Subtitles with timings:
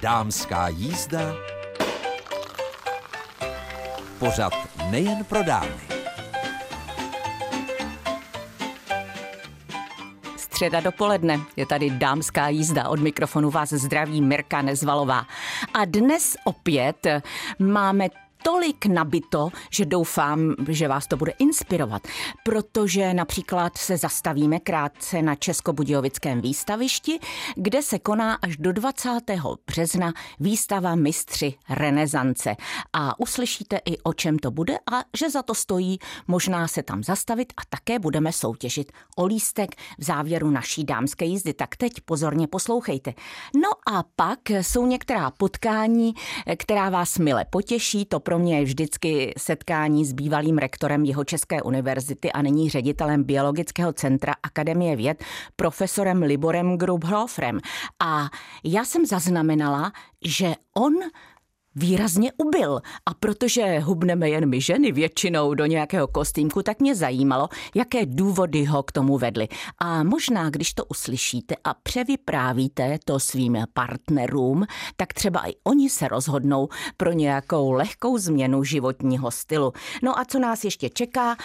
[0.00, 1.20] Dámská jízda.
[4.18, 4.52] Pořad
[4.90, 5.88] nejen pro dámy.
[10.36, 12.88] Středa dopoledne je tady dámská jízda.
[12.88, 15.26] Od mikrofonu vás zdraví Mirka Nezvalová.
[15.74, 17.06] A dnes opět
[17.58, 18.08] máme
[18.42, 22.02] tolik nabito, že doufám, že vás to bude inspirovat,
[22.44, 27.18] protože například se zastavíme krátce na Českobudějovickém výstavišti,
[27.56, 29.10] kde se koná až do 20.
[29.66, 32.56] března výstava Mistři renesance.
[32.92, 37.04] A uslyšíte i o čem to bude a že za to stojí možná se tam
[37.04, 41.54] zastavit a také budeme soutěžit o lístek v závěru naší dámské jízdy.
[41.54, 43.14] Tak teď pozorně poslouchejte.
[43.54, 46.14] No a pak jsou některá potkání,
[46.56, 51.62] která vás mile potěší, to pro mě je vždycky setkání s bývalým rektorem jeho České
[51.62, 55.24] univerzity a nyní ředitelem Biologického centra Akademie věd,
[55.56, 57.60] profesorem Liborem Grubhofrem.
[58.00, 58.28] A
[58.64, 59.92] já jsem zaznamenala,
[60.24, 60.92] že on
[61.78, 62.80] výrazně ubil.
[63.06, 68.64] A protože hubneme jen my ženy většinou do nějakého kostýmku, tak mě zajímalo, jaké důvody
[68.64, 69.48] ho k tomu vedly.
[69.78, 76.08] A možná, když to uslyšíte a převyprávíte to svým partnerům, tak třeba i oni se
[76.08, 79.72] rozhodnou pro nějakou lehkou změnu životního stylu.
[80.02, 81.36] No a co nás ještě čeká?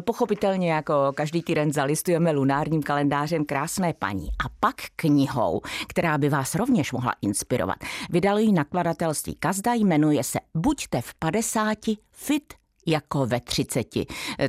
[0.00, 6.54] Pochopitelně jako každý týden zalistujeme lunárním kalendářem krásné paní a pak knihou, která by vás
[6.54, 7.76] rovněž mohla inspirovat.
[8.10, 11.78] Vydali ji nakladatelství Kazda jmenuje se Buďte v 50
[12.12, 12.54] fit
[12.86, 13.86] jako ve 30.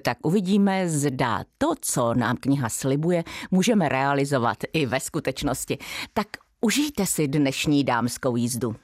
[0.01, 5.77] Tak uvidíme, zda to, co nám kniha slibuje, můžeme realizovat i ve skutečnosti.
[6.13, 6.27] Tak
[6.61, 8.75] užijte si dnešní dámskou jízdu.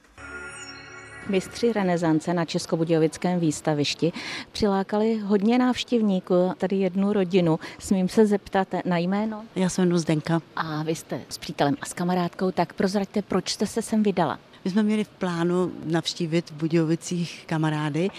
[1.28, 4.12] Mistři renesance na Českobudějovickém výstavišti
[4.52, 7.58] přilákali hodně návštěvníků, tady jednu rodinu.
[7.78, 9.44] Smím se zeptat na jméno?
[9.56, 10.40] Já jsem jmenuji Zdenka.
[10.56, 14.38] A vy jste s přítelem a s kamarádkou, tak prozraďte, proč jste se sem vydala?
[14.64, 18.10] My jsme měli v plánu navštívit v Budějovicích kamarády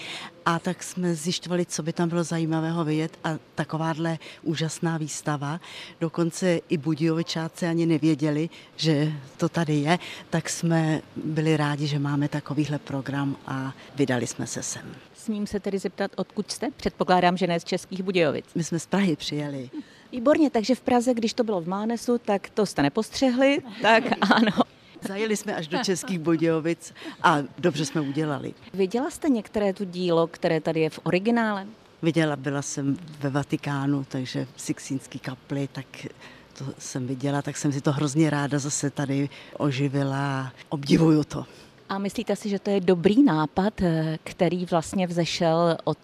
[0.46, 5.60] a tak jsme zjišťovali, co by tam bylo zajímavého vidět a takováhle úžasná výstava.
[6.00, 10.00] Dokonce i Budějovičáci ani nevěděli, že to tady je,
[10.30, 14.96] tak jsme byli rádi, že máme takovýhle program a vydali jsme se sem.
[15.14, 16.72] Smím se tedy zeptat, odkud jste?
[16.78, 18.46] Předpokládám, že ne z Českých Budějovic.
[18.56, 19.70] My jsme z Prahy přijeli.
[20.12, 24.52] Výborně, takže v Praze, když to bylo v Mánesu, tak to jste nepostřehli, tak ano.
[25.08, 28.54] Zajeli jsme až do Českých Budějovic a dobře jsme udělali.
[28.74, 31.68] Viděla jste některé tu dílo, které tady je v originále?
[32.02, 35.86] Viděla, byla jsem ve Vatikánu, takže v Sixínský kapli, tak
[36.58, 40.54] to jsem viděla, tak jsem si to hrozně ráda zase tady oživila.
[40.70, 41.46] Obdivuju to.
[41.90, 43.74] A myslíte si, že to je dobrý nápad,
[44.24, 45.98] který vlastně vzešel od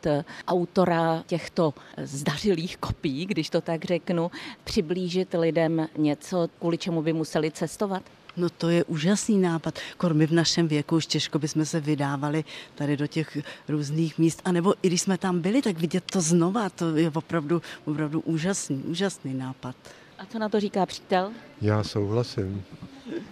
[0.47, 4.31] autora těchto zdařilých kopií, když to tak řeknu,
[4.63, 8.03] přiblížit lidem něco, kvůli čemu by museli cestovat?
[8.37, 9.79] No to je úžasný nápad.
[9.97, 12.43] Kor my v našem věku už těžko bychom se vydávali
[12.75, 13.37] tady do těch
[13.67, 14.41] různých míst.
[14.45, 18.19] A nebo i když jsme tam byli, tak vidět to znova, to je opravdu, opravdu
[18.19, 19.75] úžasný, úžasný nápad.
[20.19, 21.31] A co na to říká přítel?
[21.61, 22.63] Já souhlasím.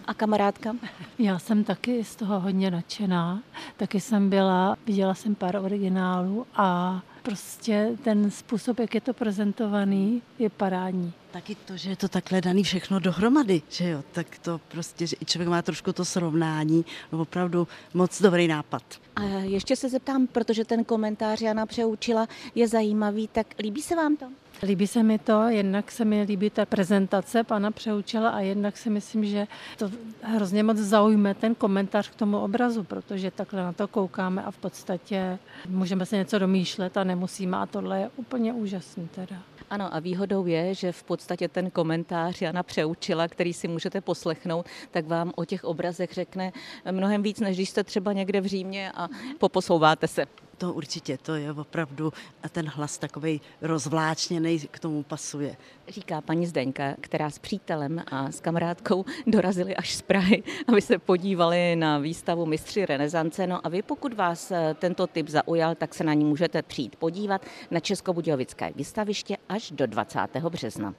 [0.05, 0.75] A kamarádka?
[1.19, 3.43] Já jsem taky z toho hodně nadšená.
[3.77, 10.21] Taky jsem byla, viděla jsem pár originálů a prostě ten způsob, jak je to prezentovaný,
[10.39, 11.13] je parádní.
[11.31, 15.15] Taky to, že je to takhle daný všechno dohromady, že jo, tak to prostě, že
[15.21, 18.83] i člověk má trošku to srovnání, no opravdu moc dobrý nápad.
[19.15, 24.17] A ještě se zeptám, protože ten komentář Jana Přeučila je zajímavý, tak líbí se vám
[24.17, 24.25] to?
[24.63, 28.89] Líbí se mi to, jednak se mi líbí ta prezentace pana Přeučela a jednak si
[28.89, 33.87] myslím, že to hrozně moc zaujme ten komentář k tomu obrazu, protože takhle na to
[33.87, 35.39] koukáme a v podstatě
[35.69, 39.35] můžeme se něco domýšlet a nemusíme a tohle je úplně úžasný teda.
[39.69, 44.65] Ano a výhodou je, že v podstatě ten komentář Jana Přeučila, který si můžete poslechnout,
[44.91, 46.51] tak vám o těch obrazech řekne
[46.91, 49.07] mnohem víc, než když jste třeba někde v Římě a
[49.39, 50.25] poposouváte se.
[50.57, 55.57] To určitě, to je opravdu a ten hlas takový rozvláčněný k tomu pasuje.
[55.87, 60.99] Říká paní Zdeňka, která s přítelem a s kamarádkou dorazili až z Prahy, aby se
[60.99, 63.47] podívali na výstavu Mistři renesance.
[63.47, 67.45] No a vy, pokud vás tento typ zaujal, tak se na ní můžete přijít podívat
[67.71, 70.19] na Českobudějovické výstaviště až do 20.
[70.49, 70.93] března.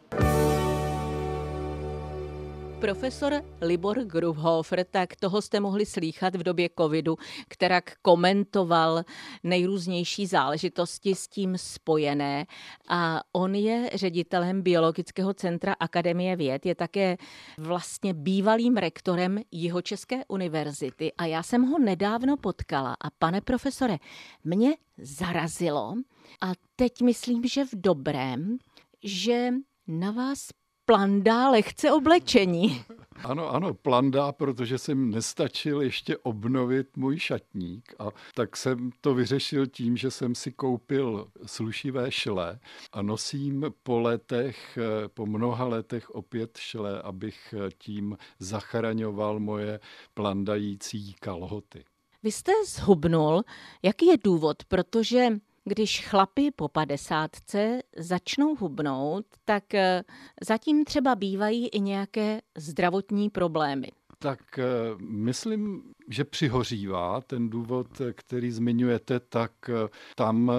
[2.80, 7.16] Profesor Libor Grubhofer, tak toho jste mohli slýchat v době covidu,
[7.48, 9.02] která komentoval
[9.42, 12.46] nejrůznější záležitosti s tím spojené.
[12.88, 17.16] A on je ředitelem Biologického centra Akademie věd, je také
[17.58, 21.12] vlastně bývalým rektorem Jihočeské univerzity.
[21.18, 22.96] A já jsem ho nedávno potkala.
[23.00, 23.98] A pane profesore,
[24.44, 25.94] mě zarazilo,
[26.40, 28.58] a teď myslím, že v dobrém,
[29.02, 29.50] že
[29.86, 30.48] na vás
[30.86, 32.84] plandá lehce oblečení.
[33.24, 39.66] Ano, ano, planda, protože jsem nestačil ještě obnovit můj šatník a tak jsem to vyřešil
[39.66, 42.58] tím, že jsem si koupil slušivé šle
[42.92, 44.78] a nosím po letech,
[45.14, 49.80] po mnoha letech opět šle, abych tím zachraňoval moje
[50.14, 51.84] plandající kalhoty.
[52.22, 53.42] Vy jste zhubnul.
[53.82, 54.64] Jaký je důvod?
[54.64, 55.28] Protože
[55.68, 60.02] když chlapi po padesátce začnou hubnout, tak eh,
[60.46, 63.88] zatím třeba bývají i nějaké zdravotní problémy.
[64.18, 64.64] Tak eh,
[65.00, 70.52] myslím, že přihořívá ten důvod, který zmiňujete, tak eh, tam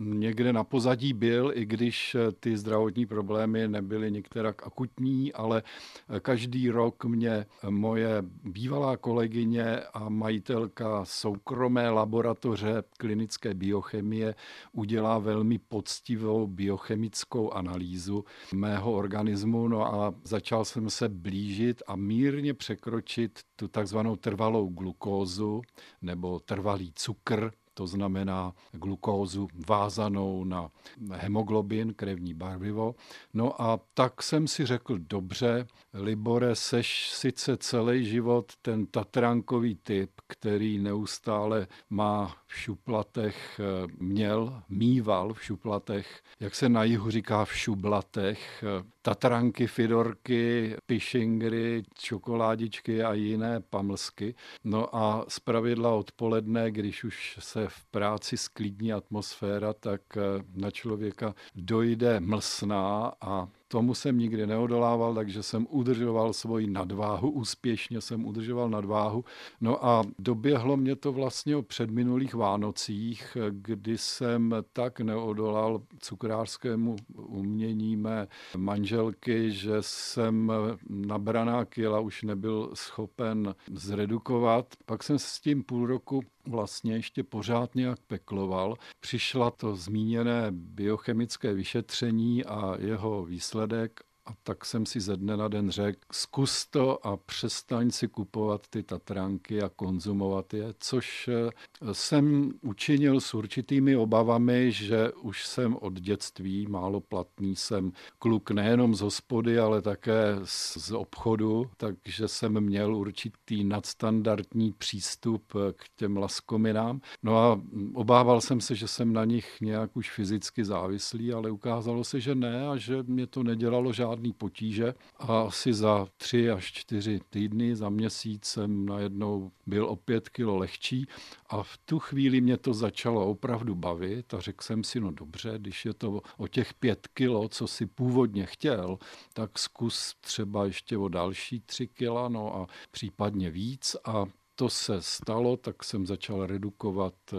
[0.00, 5.62] někde na pozadí byl, i když eh, ty zdravotní problémy nebyly některak akutní, ale
[6.08, 14.34] eh, každý rok mě moje bývalá kolegyně a majitelka soukromé laboratoře klinické biochemie
[14.72, 18.24] udělá velmi poctivou biochemickou analýzu
[18.54, 19.68] mého organismu.
[19.68, 25.62] No a začal jsem se blížit a mírně překročit tu takzvanou trvalou glukózu
[26.02, 30.70] nebo trvalý cukr, to znamená glukózu vázanou na
[31.10, 32.94] hemoglobin, krevní barvivo.
[33.34, 40.10] No a tak jsem si řekl, dobře, Libore, seš sice celý život ten tatrankový typ,
[40.26, 47.44] který neustále má v šuplatech, eh, měl, mýval v šuplatech, jak se na jihu říká
[47.44, 48.64] v šublatech,
[49.02, 54.34] tatranky, fidorky, pišingry, čokoládičky a jiné pamlsky.
[54.64, 60.20] No a zpravidla odpoledne, když už se v práci sklidní atmosféra, tak eh,
[60.54, 68.00] na člověka dojde mlsná a Tomu jsem nikdy neodolával, takže jsem udržoval svoji nadváhu, úspěšně
[68.00, 69.24] jsem udržoval nadváhu.
[69.60, 77.96] No a doběhlo mě to vlastně o předminulých Vánocích, kdy jsem tak neodolal cukrářskému umění
[77.96, 80.52] mé manželky, že jsem
[80.88, 84.66] nabraná kila už nebyl schopen zredukovat.
[84.86, 88.74] Pak jsem s tím půl roku vlastně ještě pořád nějak pekloval.
[89.00, 93.24] Přišla to zmíněné biochemické vyšetření a jeho
[93.66, 98.08] výsledek a tak jsem si ze dne na den řekl, zkus to a přestaň si
[98.08, 101.50] kupovat ty Tatranky a konzumovat je, což eh,
[101.94, 108.94] jsem učinil s určitými obavami, že už jsem od dětství málo platný, jsem kluk nejenom
[108.94, 116.16] z hospody, ale také z obchodu, takže jsem měl určitý nadstandardní přístup eh, k těm
[116.16, 117.00] laskominám.
[117.22, 117.60] No a
[117.94, 122.34] obával jsem se, že jsem na nich nějak už fyzicky závislý, ale ukázalo se, že
[122.34, 127.20] ne a že mě to nedělalo žádný žádný potíže a asi za tři až čtyři
[127.30, 131.06] týdny, za měsíc jsem najednou byl o pět kilo lehčí
[131.46, 135.54] a v tu chvíli mě to začalo opravdu bavit a řekl jsem si, no dobře,
[135.58, 138.98] když je to o těch pět kilo, co si původně chtěl,
[139.32, 144.24] tak zkus třeba ještě o další tři kila, no a případně víc a
[144.54, 147.36] to se stalo, tak jsem začal redukovat eh,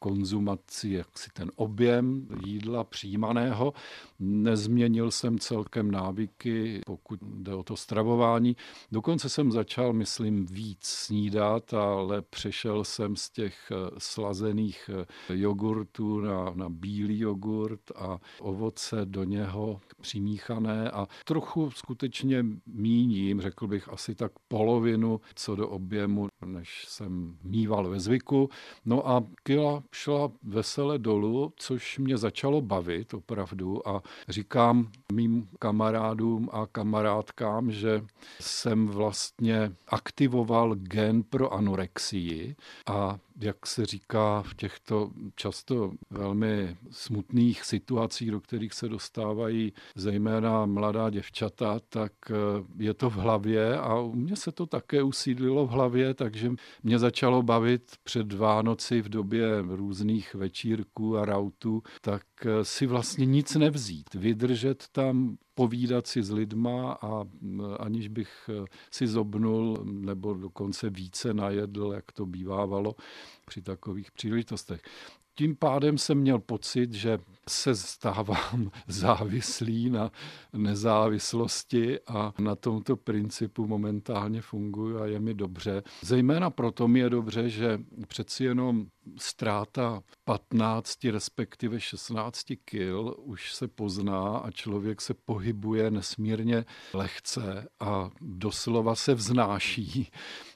[0.00, 3.72] konzumaci, jaksi ten objem jídla přijímaného.
[4.20, 8.56] Nezměnil jsem celkem návyky, pokud jde o to stravování.
[8.92, 15.06] Dokonce jsem začal, myslím, víc snídat, ale přešel jsem z těch eh, slazených eh,
[15.36, 23.66] jogurtů na, na bílý jogurt a ovoce do něho přimíchané a trochu skutečně míním, řekl
[23.66, 28.48] bych asi tak polovinu co do objemu, než jsem mýval ve zvyku.
[28.84, 36.48] No a kila šla vesele dolů, což mě začalo bavit opravdu a říkám mým kamarádům
[36.52, 38.04] a kamarádkám, že
[38.40, 47.64] jsem vlastně aktivoval gen pro anorexii a jak se říká v těchto často velmi smutných
[47.64, 52.34] situacích, do kterých se dostávají zejména mladá děvčata, tak eh,
[52.78, 56.98] je to v hlavě a u mě se to také usídlilo v hlavě, takže mě
[56.98, 63.54] začalo bavit před Vánoci v době různých večírků a rautů, tak eh, si vlastně nic
[63.54, 67.24] nevzít, vydržet tam povídat si s lidma a
[67.78, 72.96] aniž bych eh, si zobnul nebo dokonce více najedl, jak to bývávalo
[73.46, 74.82] při takových příležitostech.
[75.34, 77.18] Tím pádem jsem měl pocit, že
[77.48, 80.10] se stávám závislý na
[80.52, 85.82] nezávislosti a na tomto principu momentálně funguji a je mi dobře.
[86.02, 88.86] Zejména proto mi je dobře, že přeci jenom
[89.18, 98.10] ztráta 15, respektive 16 kil už se pozná a člověk se pohybuje nesmírně lehce a
[98.20, 100.10] doslova se vznáší.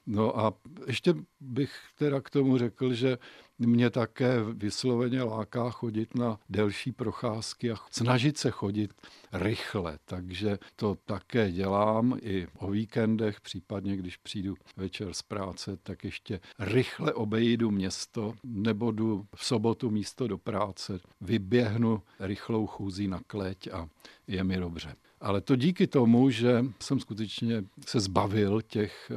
[0.07, 0.55] No a
[0.87, 3.19] ještě bych teda k tomu řekl, že
[3.59, 8.95] mě také vysloveně láká chodit na delší procházky a snažit se chodit
[9.33, 16.05] rychle, takže to také dělám i o víkendech, případně když přijdu večer z práce, tak
[16.05, 23.21] ještě rychle obejdu město nebo jdu v sobotu místo do práce, vyběhnu rychlou chůzí na
[23.27, 23.89] kleť a
[24.27, 24.95] je mi dobře.
[25.21, 29.13] Ale to díky tomu, že jsem skutečně se zbavil těch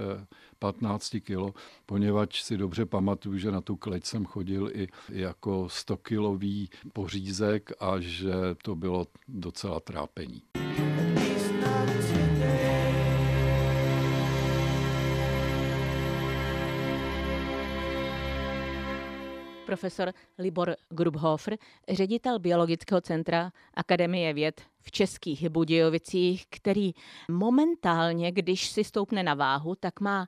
[0.60, 1.54] 15 eh, kilo,
[1.86, 7.72] poněvadž si dobře pamatuju, že na tu kleť jsem chodil i jako 100 kilový pořízek
[7.80, 10.42] a že to bylo docela trápení.
[19.68, 21.58] Profesor Libor Grubhofer,
[21.90, 26.92] ředitel Biologického centra Akademie věd v Českých Budějovicích, který
[27.32, 30.28] momentálně, když si stoupne na váhu, tak má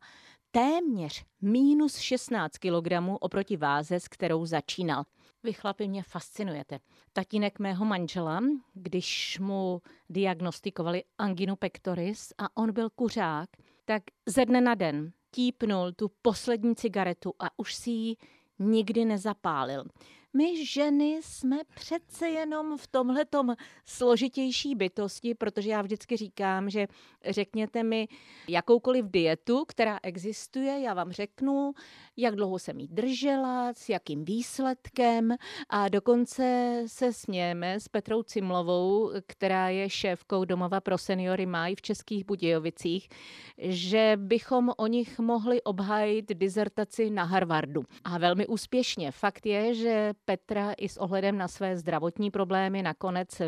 [0.52, 5.04] téměř minus 16 kg oproti váze, s kterou začínal.
[5.44, 6.80] Vy chlapi mě fascinujete.
[7.14, 8.40] Tatínek mého manžela,
[8.74, 13.50] když mu diagnostikovali anginu pectoris a on byl kuřák,
[13.86, 18.16] tak ze dne na den típnul tu poslední cigaretu a už si ji
[18.60, 19.86] nikdy nezapálil.
[20.34, 23.56] My ženy jsme přece jenom v tomhletom
[23.86, 26.88] složitější bytosti, protože já vždycky říkám, že
[27.26, 28.08] řekněte mi
[28.48, 31.72] jakoukoliv dietu, která existuje, já vám řeknu,
[32.18, 35.36] jak dlouho jsem jí držela, s jakým výsledkem
[35.70, 41.82] a dokonce se smějeme s Petrou Cimlovou, která je šéfkou domova pro seniory Maj v
[41.82, 43.10] Českých Budějovicích,
[43.58, 47.84] že bychom o nich mohli obhájit dizertaci na Harvardu.
[48.04, 49.12] A velmi úspěšně.
[49.12, 53.42] Fakt je, že Petra i s ohledem na své zdravotní problémy nakonec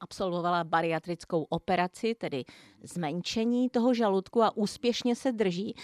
[0.00, 2.44] absolvovala bariatrickou operaci, tedy
[2.82, 5.74] zmenšení toho žaludku a úspěšně se drží.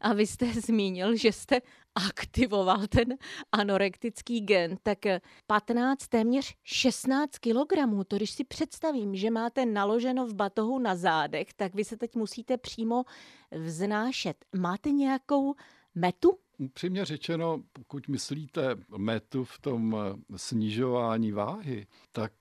[0.00, 1.60] A vy jste zmínil, že jste
[1.94, 3.14] aktivoval ten
[3.52, 4.98] anorektický gen, tak
[5.46, 11.54] 15, téměř 16 kilogramů, to když si představím, že máte naloženo v batohu na zádech,
[11.54, 13.04] tak vy se teď musíte přímo
[13.50, 14.44] vznášet.
[14.56, 15.54] Máte nějakou
[15.94, 16.38] metu?
[16.58, 19.96] Upřímně řečeno, pokud myslíte metu v tom
[20.36, 22.32] snižování váhy, tak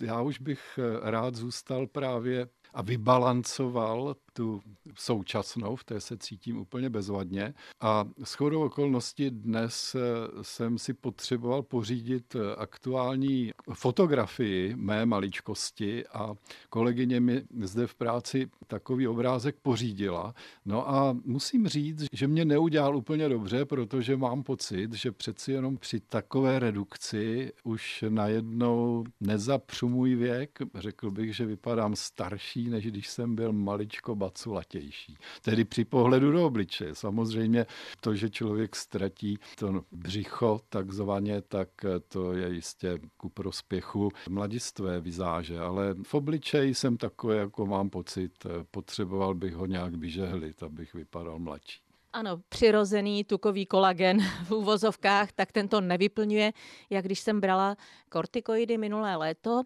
[0.00, 4.62] já už bych rád zůstal právě a vybalancoval tu
[4.94, 7.54] současnou, v té se cítím úplně bezvadně.
[7.80, 10.00] A s chodou okolností dnes eh,
[10.42, 16.34] jsem si potřeboval pořídit eh, aktuální fotografii mé maličkosti a
[16.68, 20.34] kolegyně mi zde v práci takový obrázek pořídila.
[20.64, 25.76] No a musím říct, že mě neudělal úplně dobře, protože mám pocit, že přeci jenom
[25.76, 30.58] při takové redukci už najednou nezapřu můj věk.
[30.74, 35.16] Řekl bych, že vypadám starší, než když jsem byl maličko baculatější.
[35.42, 36.94] Tedy při pohledu do obličeje.
[36.94, 37.66] Samozřejmě
[38.00, 41.68] to, že člověk ztratí to břicho takzvaně, tak
[42.08, 48.46] to je jistě ku prospěchu mladistvé vizáže, ale v obličeji jsem takový, jako mám pocit,
[48.70, 51.80] potřeboval bych ho nějak vyžehlit, abych vypadal mladší.
[52.12, 56.52] Ano, přirozený tukový kolagen v úvozovkách, tak tento nevyplňuje.
[56.90, 57.76] Jak když jsem brala
[58.08, 59.62] kortikoidy minulé léto,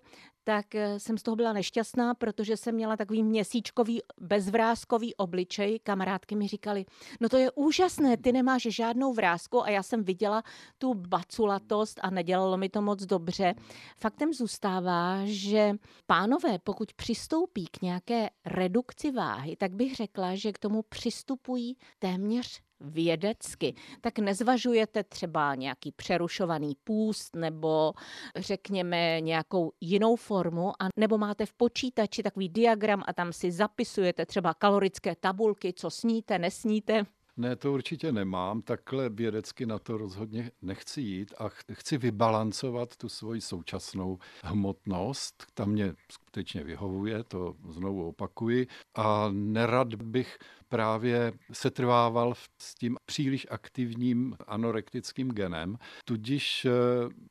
[0.49, 5.79] tak eh, jsem z toho byla nešťastná, protože jsem měla takový měsíčkový bezvrázkový obličej.
[5.83, 6.85] Kamarádky mi říkali,
[7.21, 10.43] no to je úžasné, ty nemáš žádnou vrázku a já jsem viděla
[10.79, 13.55] tu baculatost a nedělalo mi to moc dobře.
[13.97, 15.73] Faktem zůstává, že
[16.07, 22.61] pánové, pokud přistoupí k nějaké redukci váhy, tak bych řekla, že k tomu přistupují téměř
[22.81, 27.93] vědecky, tak nezvažujete třeba nějaký přerušovaný půst nebo
[28.37, 34.27] řekněme nějakou jinou formu, a nebo máte v počítači takový diagram a tam si zapisujete
[34.27, 37.07] třeba kalorické tabulky, co sníte, nesníte.
[37.39, 38.63] Ne, to určitě nemám.
[38.63, 45.47] Takhle vědecky na to rozhodně nechci jít a chci vybalancovat tu svoji současnou hmotnost.
[45.55, 48.67] Tam mě skutečně vyhovuje, to znovu opakuji.
[48.95, 56.71] A nerad bych právě setrvával s tím příliš aktivním anorektickým genem, tudíž eh,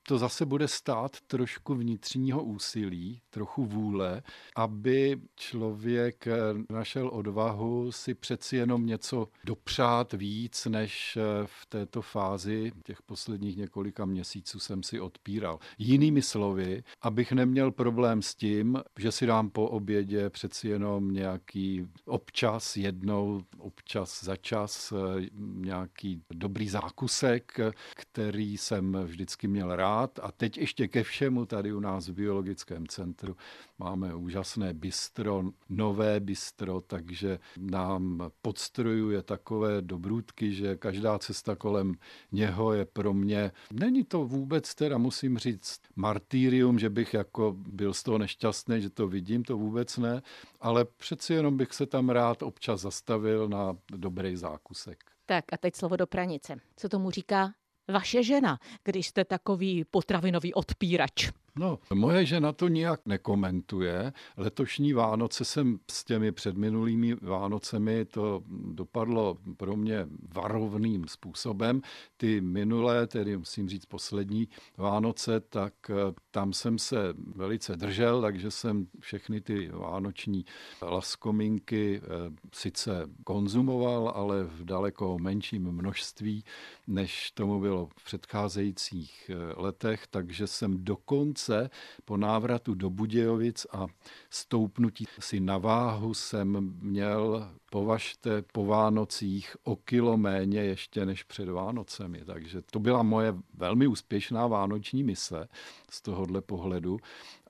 [0.04, 4.22] to zase bude stát trošku vnitřního úsilí, trochu vůle,
[4.56, 6.34] aby člověk eh,
[6.70, 13.58] našel odvahu si přeci jenom něco dopřát víc, než eh, v této fázi těch posledních
[13.58, 15.60] několika měsíců jsem si odpíral.
[15.78, 21.88] Jinými slovy, abych neměl problém s tím, že si dám po obědě přeci jenom nějaký
[22.06, 23.27] občas jednou,
[23.58, 27.60] občas za čas eh, nějaký dobrý zákusek,
[27.96, 30.20] který jsem vždycky měl rád.
[30.20, 33.36] A teď ještě ke všemu tady u nás v biologickém centru
[33.80, 41.96] máme úžasné bistro, nové bistro, takže nám podstrojuje takové Brůdky, že každá cesta kolem
[42.32, 47.94] něho je pro mě, není to vůbec teda, musím říct, martýrium, že bych jako byl
[47.94, 50.22] z toho nešťastný, že to vidím, to vůbec ne,
[50.62, 55.04] ale přeci jenom bych se tam rád občas zastavil na dobrý zákusek.
[55.26, 56.56] Tak a teď slovo do pranice.
[56.76, 57.54] Co tomu říká
[57.92, 61.30] vaše žena, když jste takový potravinový odpírač?
[61.58, 64.14] No, moje žena to nijak nekomentuje.
[64.38, 71.82] Letošní Vánoce jsem s těmi předminulými Vánocemi to dopadlo pro mě varovným způsobem.
[72.18, 74.48] Ty minulé, tedy musím říct poslední
[74.78, 75.94] Vánoce, tak eh,
[76.32, 76.98] tam jsem se
[77.36, 80.46] velice držel, takže jsem všechny ty vánoční
[80.82, 82.08] laskominky eh,
[82.54, 86.44] sice konzumoval, ale v daleko menším množství,
[86.88, 91.70] než tomu bylo v předcházejících eh, letech, takže jsem dokonce
[92.06, 93.88] po návratu do Budějovic a
[94.30, 101.50] stoupnutí si na váhu jsem měl, považte, po Vánocích o kilo méně ještě než před
[101.50, 102.26] Vánocemi.
[102.26, 105.48] Takže to byla moje velmi úspěšná vánoční mise
[105.90, 106.98] z tohohle pohledu.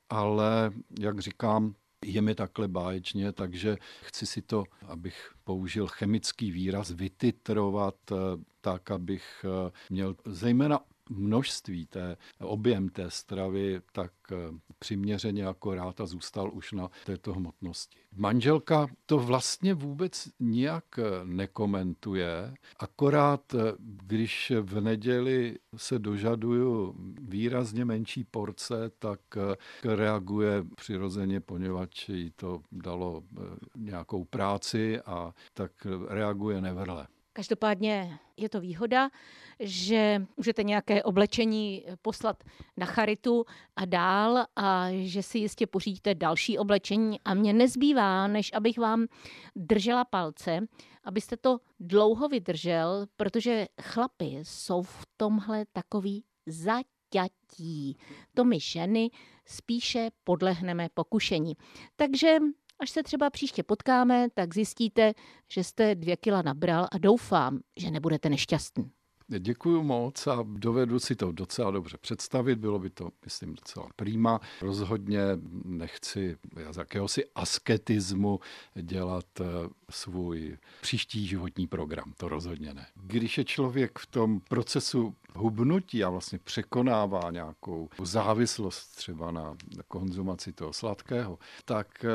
[0.10, 1.76] Ale, jak říkám,
[2.06, 8.16] je mi takhle báječně, takže chci si to, abych použil chemický výraz, vytitrovat eh,
[8.62, 14.36] tak, abych eh, měl zejména množství, té, objem té stravy tak eh,
[14.80, 18.00] přiměřeně akorát a zůstal už na této hmotnosti.
[18.16, 27.86] Manželka to vlastně vůbec nijak eh, nekomentuje, akorát eh, když v neděli se dožaduju výrazně
[27.86, 29.20] menší porce, tak
[29.84, 33.24] reaguje přirozeně, poněvadž jí to dalo
[33.76, 35.72] nějakou práci a tak
[36.08, 37.08] reaguje nevrle.
[37.38, 39.10] Každopádně je to výhoda,
[39.60, 42.44] že můžete nějaké oblečení poslat
[42.78, 48.54] na charitu a dál a že si jistě pořídíte další oblečení a mě nezbývá, než
[48.54, 49.06] abych vám
[49.56, 50.60] držela palce,
[51.04, 57.98] abyste to dlouho vydržel, protože chlapy jsou v tomhle takový zaťatí.
[58.34, 59.10] To my ženy
[59.46, 61.54] spíše podlehneme pokušení.
[61.96, 62.38] Takže
[62.80, 65.14] Až se třeba příště potkáme, tak zjistíte,
[65.52, 68.92] že jste dvě kila nabral a doufám, že nebudete nešťastný.
[69.30, 72.60] Děkuji moc a dovedu si to docela dobře představit.
[72.60, 74.42] Bylo by to, myslím, docela prýma.
[74.62, 75.20] Rozhodně
[75.66, 76.38] nechci
[76.72, 78.40] z jakéhosi asketismu
[78.76, 79.46] dělat eh,
[79.90, 82.14] svůj příští životní program.
[82.18, 82.88] To rozhodně ne.
[82.96, 90.54] Když je člověk v tom procesu hubnutí a vlastně překonává nějakou závislost třeba na konzumaci
[90.54, 92.10] toho sladkého, tak eh,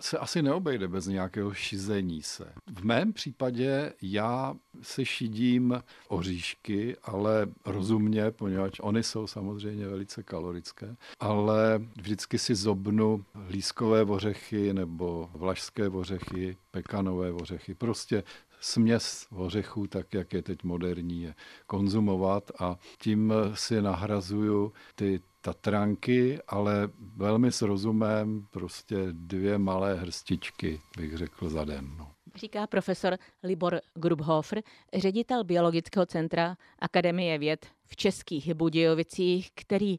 [0.00, 2.52] se asi neobejde bez nějakého šizení se.
[2.66, 10.96] V mém případě já se šidím oříšky, ale rozumně, poněvadž oni jsou samozřejmě velice kalorické,
[11.20, 17.74] ale vždycky si zobnu lískové ořechy nebo vlašské ořechy, pekanové ořechy.
[17.74, 18.22] Prostě
[18.60, 21.34] směs ořechů, tak jak je teď moderní, je
[21.66, 30.80] konzumovat a tím si nahrazuju ty tatranky, ale velmi s rozumem, prostě dvě malé hrstičky,
[30.96, 31.90] bych řekl, za den.
[31.98, 32.15] No.
[32.36, 34.62] Říká profesor Libor Grubhofer,
[34.94, 39.96] ředitel Biologického centra Akademie věd v Českých Budějovicích, který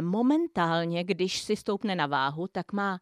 [0.00, 3.00] momentálně, když si stoupne na váhu, tak má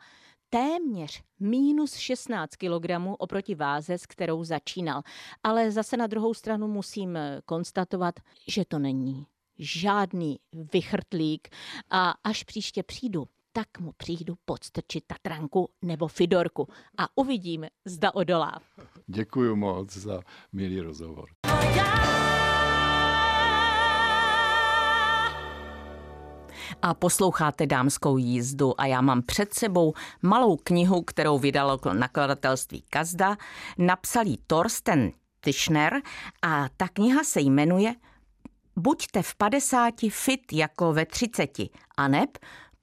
[0.51, 5.03] téměř minus 16 kg oproti váze, s kterou začínal.
[5.43, 8.15] Ale zase na druhou stranu musím konstatovat,
[8.49, 9.27] že to není
[9.59, 10.41] žádný
[10.73, 11.49] vychrtlík
[11.91, 16.69] a až příště přijdu, tak mu přijdu podstrčit Tatranku nebo Fidorku
[16.99, 18.61] a uvidím, zda odolá.
[19.07, 20.21] Děkuji moc za
[20.53, 21.29] milý rozhovor.
[26.83, 33.37] a posloucháte dámskou jízdu a já mám před sebou malou knihu, kterou vydalo nakladatelství Kazda.
[33.79, 36.03] Napsal ji Torsten Tischner
[36.43, 37.95] a ta kniha se jmenuje
[38.79, 41.51] Buďte v 50 fit jako ve 30,
[41.97, 42.39] aneb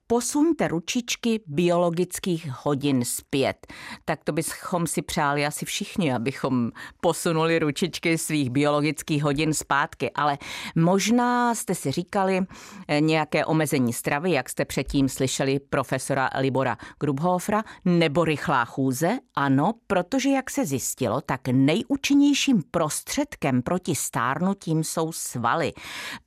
[0.08, 3.68] posuňte ručičky biologických hodin zpět.
[4.06, 10.12] Tak to bychom si přáli asi všichni, abychom posunuli ručičky svých biologických hodin zpátky.
[10.12, 10.38] Ale
[10.76, 12.41] možná jste si říkali
[12.88, 19.20] eh, nějaké omezení stravy, jak jste předtím slyšeli profesora Libora Grubhofra, nebo rychlá chůze?
[19.36, 25.74] Ano, protože jak se zjistilo, tak nejúčinnějším prostředkem proti stárnutím jsou svaly.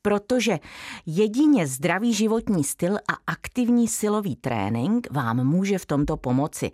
[0.02, 0.58] Protože
[1.06, 6.70] jedině zdravý životní styl a aktivní efektivní silový trénink vám může v tomto pomoci.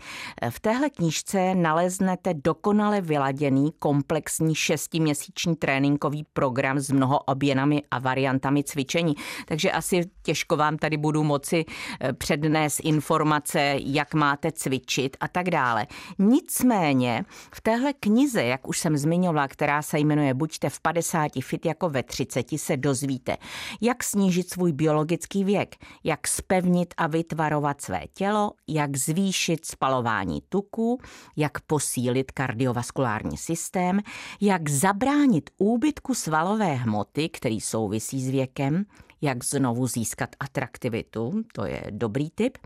[0.51, 8.65] V téhle knížce naleznete dokonale vyladěný komplexní šestiměsíční tréninkový program s mnoho oběnami a variantami
[8.65, 9.15] cvičení.
[9.47, 11.65] Takže asi těžko vám tady budu moci
[12.01, 15.87] eh, přednést informace, jak máte cvičit a tak dále.
[16.19, 21.67] Nicméně v téhle knize, jak už jsem zmiňovala, která se jmenuje Buďte v 50 fit
[21.67, 23.37] jako ve 30, se dozvíte,
[23.81, 31.01] jak snížit svůj biologický věk, jak spevnit a vytvarovat své tělo, jak zvýšit spalování tuků,
[31.37, 34.01] jak posílit kardiovaskulární systém,
[34.41, 38.85] jak zabránit úbytku svalové hmoty, který souvisí s věkem,
[39.25, 42.59] jak znovu získat atraktivitu, to je dobrý tip,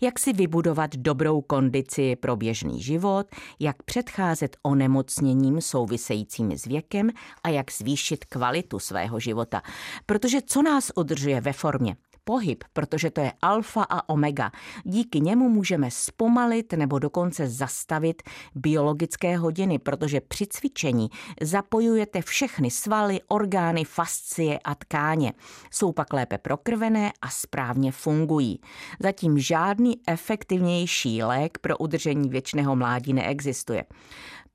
[0.00, 3.26] jak si vybudovat dobrou kondici pro běžný život,
[3.60, 7.10] jak předcházet onemocněním souvisejícím s věkem
[7.42, 9.62] a jak zvýšit kvalitu svého života.
[10.06, 11.96] Protože co nás udržuje ve formě?
[12.24, 14.50] Pohyb, protože to je alfa a omega.
[14.84, 18.22] Díky němu můžeme zpomalit nebo dokonce zastavit
[18.54, 21.10] biologické hodiny, protože při cvičení
[21.40, 25.32] zapojujete všechny svaly, orgány, fascie a tkáně.
[25.70, 28.60] Jsou pak lépe prokrvené a správně fungují.
[29.00, 33.84] Zatím žádný efektivnější lék pro udržení věčného mládí neexistuje.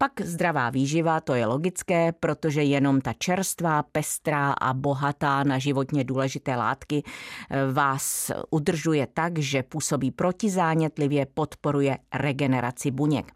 [0.02, 6.04] Pak zdravá výživa, to je logické, protože jenom ta čerstvá, pestrá a bohatá na životně
[6.04, 13.32] důležité látky eh, vás udržuje tak, že působí protizánětlivě, podporuje regeneraci buněk.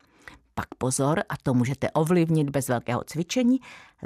[0.55, 3.59] Pak pozor, a to můžete ovlivnit bez velkého cvičení,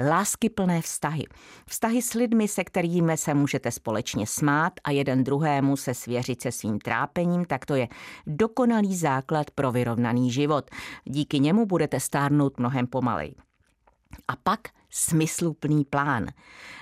[0.08, 1.24] láskyplné vztahy.
[1.66, 6.52] Vztahy s lidmi, se kterými se můžete společně smát a jeden druhému se svěřit se
[6.52, 7.88] svým trápením, tak to je
[8.26, 10.70] dokonalý základ pro vyrovnaný život.
[11.04, 13.34] Díky němu budete stárnout mnohem pomaleji.
[14.28, 16.26] A pak smysluplný plán.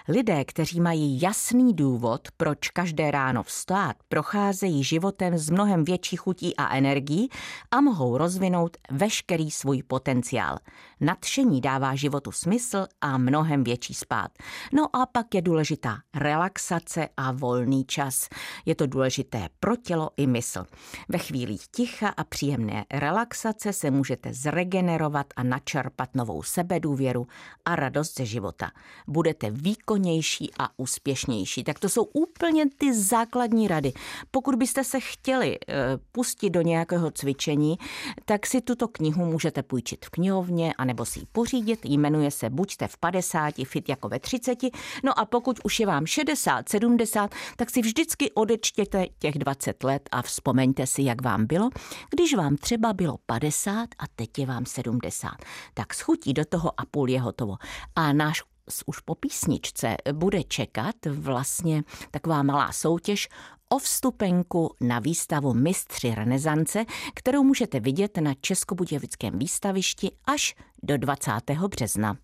[0.08, 6.56] Lidé, kteří mají jasný důvod, proč každé ráno vstát, procházejí životem s mnohem větší chutí
[6.56, 7.28] a energií
[7.70, 10.58] a mohou rozvinout veškerý svůj potenciál.
[11.00, 14.30] Nadšení dává životu smysl a mnohem větší spát.
[14.72, 18.28] No a pak je důležitá relaxace a volný čas.
[18.66, 20.64] Je to důležité pro tělo i mysl.
[21.08, 27.26] Ve chvílích ticha a příjemné relaxace se můžete zregenerovat a načerpat novou sebedůvěru
[27.64, 28.70] a radost ze života.
[29.06, 31.64] Budete výkonnější a úspěšnější.
[31.64, 33.92] Tak to jsou úplně ty základní rady.
[34.30, 35.74] Pokud byste se chtěli eh,
[36.12, 37.78] pustit do nějakého cvičení,
[38.24, 41.85] tak si tuto knihu můžete půjčit v knihovně a nebo si ji pořídit.
[41.85, 44.59] Jmenuje se Buďte v 50, fit jako ve 30.
[45.04, 50.09] No a pokud už je vám 60, 70, tak si vždycky odečtěte těch 20 let
[50.12, 51.70] a vzpomeňte si, jak vám bylo,
[52.11, 55.30] když vám třeba bylo 50 a teď je vám 70.
[55.74, 57.56] Tak schutí do toho a půl je hotovo.
[57.94, 58.42] A náš
[58.87, 63.29] už po písničce bude čekat vlastně taková malá soutěž
[63.68, 71.33] o vstupenku na výstavu Mistři renesance, kterou můžete vidět na Českobudějovickém výstavišti až do 20.
[71.68, 72.16] března.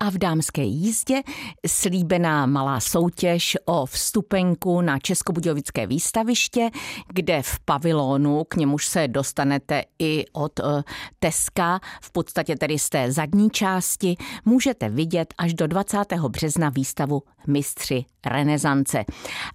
[0.00, 1.22] A v dámské jízdě
[1.66, 6.70] slíbená malá soutěž o vstupenku na Českobudějovické výstaviště,
[7.12, 10.82] kde v pavilonu, k němuž se dostanete i od eh,
[11.18, 15.98] Teska, v podstatě tedy z té zadní části, můžete vidět až do 20.
[16.28, 19.04] března výstavu Mistři renesance.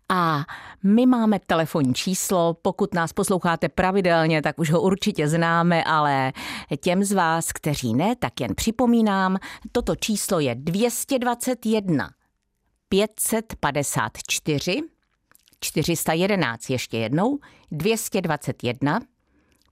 [0.10, 0.46] A
[0.84, 6.34] my máme telefonní číslo, pokud nás posloucháte pravidelně, tak už ho určitě známe, ale
[6.80, 9.38] těm z vás, kteří ne, tak jen připomínám,
[9.72, 10.09] toto číslo
[10.40, 12.10] je 221
[12.90, 14.84] 554
[15.62, 17.40] 411 ještě jednou.
[17.72, 19.00] 221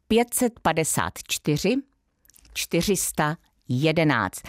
[0.08, 1.76] 554
[2.54, 4.42] 411 11.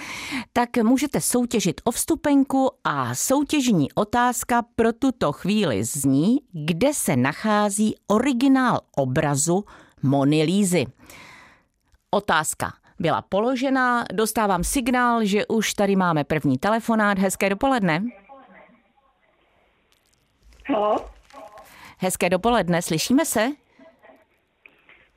[0.52, 7.94] Tak můžete soutěžit o vstupenku a soutěžní otázka pro tuto chvíli zní, kde se nachází
[8.06, 9.64] originál obrazu
[10.02, 10.86] Mony Lízy.
[12.10, 17.18] Otázka byla položena, dostávám signál, že už tady máme první telefonát.
[17.18, 18.02] Hezké dopoledne.
[20.66, 20.96] Halo?
[21.98, 23.48] Hezké dopoledne, slyšíme se?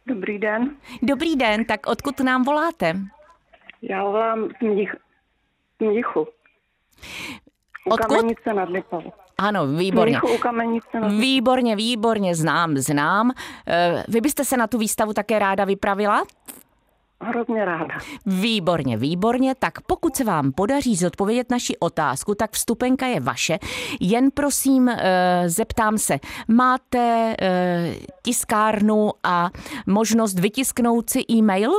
[0.05, 0.75] Dobrý den.
[1.01, 2.97] Dobrý den, tak odkud nám voláte?
[3.81, 4.95] Já volám z Mnich,
[5.79, 6.27] Mnichu.
[7.85, 8.07] U Odkud?
[8.07, 9.03] Kamenice nad Lipou.
[9.37, 10.11] Ano, výborně.
[10.11, 13.31] Mnichu u Kamenice nad Výborně, výborně, znám, znám.
[13.67, 16.23] Eh, Vy byste se na tu výstavu také ráda vypravila?
[17.23, 17.95] Hrozně ráda.
[18.25, 19.55] Výborně, výborně.
[19.55, 23.59] Tak pokud se vám podaří zodpovědět naši otázku, tak vstupenka je vaše.
[23.99, 29.49] Jen prosím, eh, zeptám se, máte eh, tiskárnu a
[29.87, 31.71] možnost vytisknout si e-mail?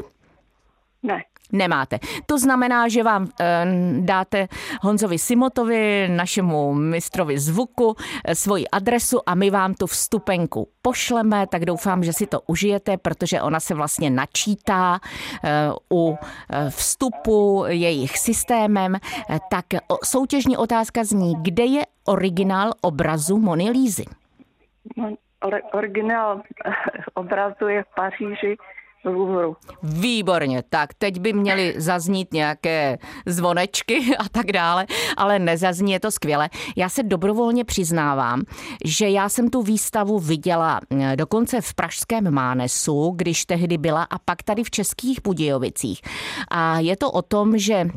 [1.02, 1.98] Ne, Nemáte.
[2.26, 3.66] To znamená, že vám e,
[4.00, 4.48] dáte
[4.82, 11.64] Honzovi Simotovi, našemu mistrovi zvuku, e, svoji adresu a my vám tu vstupenku pošleme, tak
[11.64, 15.00] doufám, že si to užijete, protože ona se vlastně načítá
[15.44, 16.18] e, u
[16.68, 18.96] vstupu jejich systémem.
[19.50, 19.66] Tak
[20.04, 24.04] soutěžní otázka zní, kde je originál obrazu Mony Lízy?
[25.72, 26.42] Originál
[27.14, 28.56] obrazu je v Paříži
[29.82, 34.86] Výborně, tak teď by měly zaznít nějaké zvonečky a tak dále,
[35.16, 36.50] ale nezazní, je to skvěle.
[36.76, 38.42] Já se dobrovolně přiznávám,
[38.84, 44.18] že já jsem tu výstavu viděla eh, dokonce v Pražském Mánesu, když tehdy byla, a
[44.18, 46.00] pak tady v Českých Budějovicích.
[46.48, 47.88] A je to o tom, že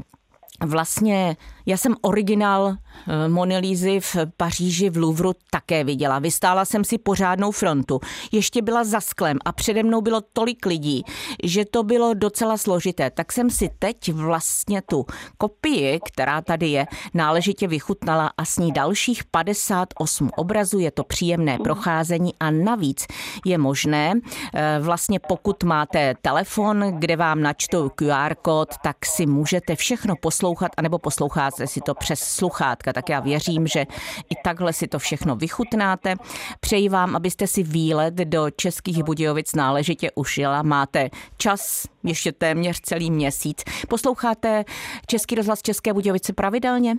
[0.63, 2.75] vlastně já jsem originál
[3.07, 6.19] eh, Monelízy v Paříži v Louvru také viděla.
[6.19, 7.99] Vystála jsem si pořádnou frontu.
[8.31, 11.03] Ještě byla za sklem a přede mnou bylo tolik lidí,
[11.43, 13.09] že to bylo docela složité.
[13.09, 15.05] Tak jsem si teď vlastně tu
[15.37, 20.79] kopii, která tady je, náležitě vychutnala a s ní dalších 58 obrazů.
[20.79, 23.05] Je to příjemné procházení a navíc
[23.45, 24.13] je možné,
[24.53, 30.44] eh, vlastně pokud máte telefon, kde vám načtou QR kód, tak si můžete všechno poslouchat
[30.77, 33.85] anebo poslouchat posloucháte si to přes sluchátka, tak já věřím, že
[34.29, 36.15] i takhle si to všechno vychutnáte.
[36.59, 40.61] Přeji vám, abyste si výlet do Českých Budějovic náležitě užila.
[40.61, 43.63] Máte čas ještě téměř celý měsíc.
[43.87, 44.65] Posloucháte
[45.07, 46.95] Český rozhlas České Budějovice pravidelně?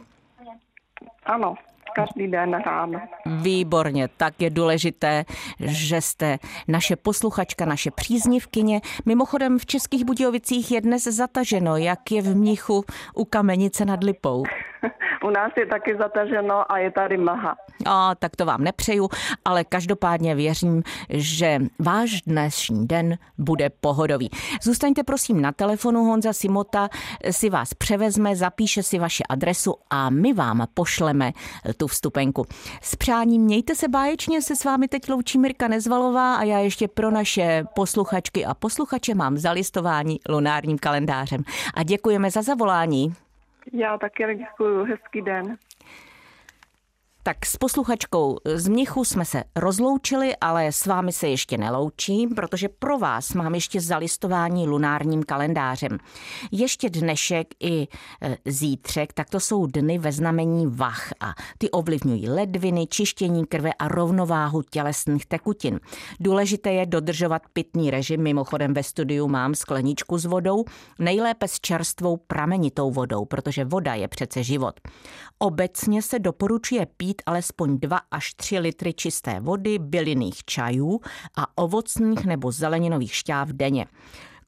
[1.27, 1.55] Ano
[1.97, 3.01] každý den ráno.
[3.27, 5.25] Výborně, tak je důležité,
[5.61, 8.81] že jste naše posluchačka, naše příznivkyně.
[9.07, 14.45] Mimochodem v Českých Budějovicích je dnes zataženo, jak je v Mnichu u Kamenice nad Lipou.
[15.25, 17.57] U nás je taky zataženo a je tady maha.
[17.87, 19.09] A tak to vám nepřeju,
[19.45, 24.31] ale každopádně věřím, že váš dnešní den bude pohodový.
[24.63, 26.89] Zůstaňte prosím na telefonu, Honza Simota
[27.31, 31.33] si vás převezme, zapíše si vaši adresu a my vám pošleme
[31.77, 32.47] tu vstupenku.
[32.83, 36.89] S přáním mějte se báječně, se s vámi teď loučí Mirka Nezvalová a já ještě
[36.89, 41.43] pro naše posluchačky a posluchače mám zalistování lunárním kalendářem.
[41.75, 43.26] A děkujeme za zavolání.
[43.73, 45.57] Já taky děkuji, hezký den.
[47.27, 52.69] Tak s posluchačkou z Mnichu jsme se rozloučili, ale s vámi se ještě neloučím, protože
[52.69, 55.99] pro vás mám ještě zalistování lunárním kalendářem.
[56.53, 57.89] Ještě dnešek i
[58.23, 63.73] e, zítřek, tak to jsou dny ve znamení vach a ty ovlivňují ledviny, čištění krve
[63.73, 65.81] a rovnováhu tělesných tekutin.
[66.21, 70.65] Důležité je dodržovat pitný režim, mimochodem ve studiu mám skleničku s vodou,
[70.99, 74.81] nejlépe s čerstvou pramenitou vodou, protože voda je přece život.
[75.39, 81.01] Obecně se doporučuje pít pít alespoň 2 až 3 litry čisté vody, bylinných čajů
[81.37, 83.87] a ovocných nebo zeleninových šťáv denně.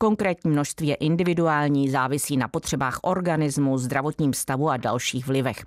[0.01, 5.67] Konkrétní množství je individuální, závisí na potřebách organismu, zdravotním stavu a dalších vlivech.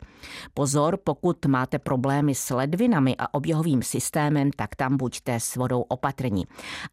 [0.53, 6.45] Pozor, pokud máte problémy s ledvinami a oběhovým systémem, tak tam buďte s vodou opatrní.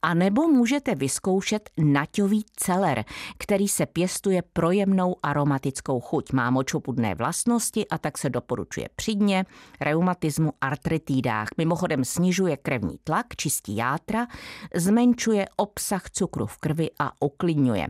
[0.02, 3.04] A nebo můžete vyzkoušet naťový celer,
[3.38, 6.32] který se pěstuje projemnou aromatickou chuť.
[6.32, 9.44] Má močopudné vlastnosti a tak se doporučuje při dně,
[9.80, 11.48] reumatismu, artritídách.
[11.58, 14.26] Mimochodem snižuje krevní tlak, čistí játra,
[14.74, 17.86] zmenšuje obsah cukru v krvi a uklidňuje.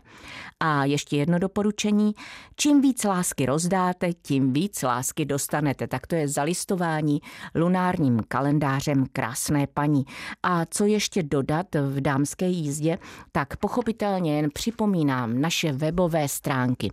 [0.60, 2.14] A ještě jedno doporučení.
[2.56, 5.86] Čím víc lásky rozdáte, tím víc lásky dostanete.
[5.86, 7.20] Tak to je zalistování
[7.54, 10.04] lunárním kalendářem krásné paní.
[10.42, 12.98] A co ještě dodat v dámské jízdě,
[13.32, 16.90] tak pochopitelně jen připomínám naše webové stránky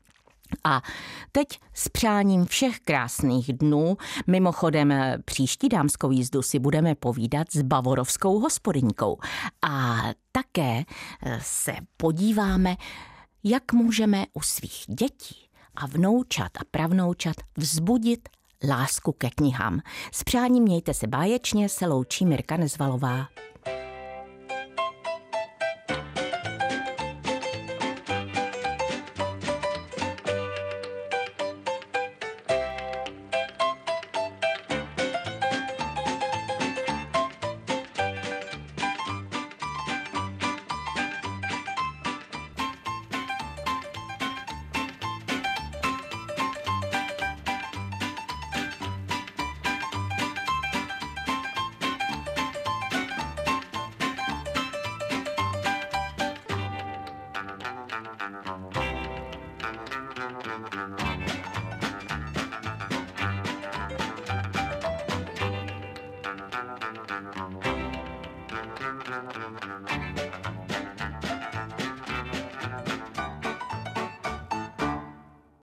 [0.64, 0.82] A
[1.32, 4.94] teď s přáním všech krásných dnů, mimochodem
[5.26, 9.18] příští dámskou jízdu si budeme povídat s bavorovskou hospodyňkou.
[9.62, 9.98] A
[10.32, 10.84] také
[11.24, 12.76] eh, se podíváme
[13.44, 15.36] jak můžeme u svých dětí
[15.76, 18.30] a vnoučat a pravnoučat vzbudit
[18.70, 19.82] lásku ke knihám.
[20.12, 23.28] S přáním mějte se báječně, se loučí Mirka Nezvalová.